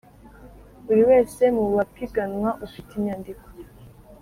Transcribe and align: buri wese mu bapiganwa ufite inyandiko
buri 0.85 1.01
wese 1.09 1.43
mu 1.55 1.63
bapiganwa 1.75 2.49
ufite 2.65 2.89
inyandiko 2.97 3.45